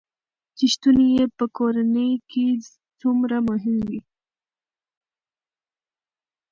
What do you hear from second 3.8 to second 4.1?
وي